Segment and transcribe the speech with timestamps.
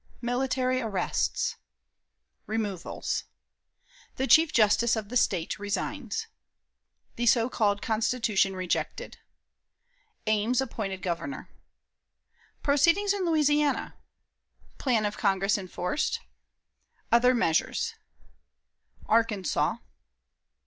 [0.23, 1.57] Military Arrests.
[2.47, 3.25] Removals.
[4.15, 6.25] The Chief Justice of the State resigns.
[7.17, 9.19] The So called Constitution rejected.
[10.25, 11.49] Ames appointed Governor.
[12.63, 13.93] Proceedings in Louisiana.
[14.79, 16.19] Plan of Congress enforced.
[17.11, 17.93] Other Measures.
[19.05, 19.75] Arkansas.